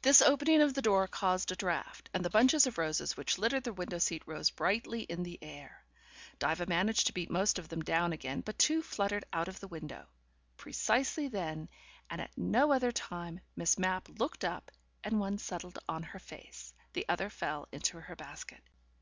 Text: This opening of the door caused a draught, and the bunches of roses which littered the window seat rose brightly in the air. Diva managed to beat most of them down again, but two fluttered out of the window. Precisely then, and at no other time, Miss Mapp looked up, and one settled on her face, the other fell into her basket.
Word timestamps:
This 0.00 0.22
opening 0.22 0.62
of 0.62 0.72
the 0.72 0.80
door 0.80 1.06
caused 1.06 1.52
a 1.52 1.54
draught, 1.54 2.08
and 2.14 2.24
the 2.24 2.30
bunches 2.30 2.66
of 2.66 2.78
roses 2.78 3.14
which 3.14 3.36
littered 3.36 3.62
the 3.62 3.74
window 3.74 3.98
seat 3.98 4.22
rose 4.24 4.48
brightly 4.48 5.02
in 5.02 5.22
the 5.22 5.38
air. 5.42 5.84
Diva 6.38 6.64
managed 6.64 7.08
to 7.08 7.12
beat 7.12 7.30
most 7.30 7.58
of 7.58 7.68
them 7.68 7.82
down 7.82 8.14
again, 8.14 8.40
but 8.40 8.58
two 8.58 8.80
fluttered 8.80 9.26
out 9.34 9.48
of 9.48 9.60
the 9.60 9.68
window. 9.68 10.06
Precisely 10.56 11.28
then, 11.28 11.68
and 12.08 12.22
at 12.22 12.30
no 12.38 12.72
other 12.72 12.90
time, 12.90 13.38
Miss 13.54 13.76
Mapp 13.78 14.08
looked 14.18 14.46
up, 14.46 14.70
and 15.04 15.20
one 15.20 15.36
settled 15.36 15.78
on 15.86 16.04
her 16.04 16.18
face, 16.18 16.72
the 16.94 17.04
other 17.10 17.28
fell 17.28 17.68
into 17.70 18.00
her 18.00 18.16
basket. 18.16 18.62